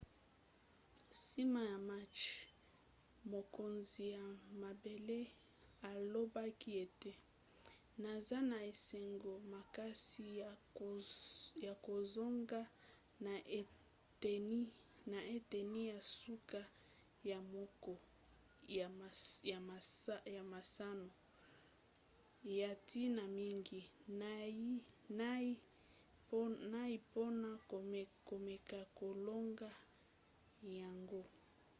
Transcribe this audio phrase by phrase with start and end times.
[1.11, 2.19] nsima ya match
[3.33, 4.23] mokonzi ya
[4.61, 5.19] mabele
[5.89, 7.11] alobaki ete
[8.03, 10.25] naza na esengo makasi
[11.65, 12.61] ya kozonga
[15.11, 16.61] na eteni ya suka
[17.29, 17.93] ya moko
[18.67, 19.59] ya
[20.53, 21.09] masano
[22.59, 23.81] ya ntina mingi.
[25.19, 25.57] nayei
[27.03, 27.51] mpona
[28.29, 29.69] komeka kolonga
[30.79, 31.23] yango.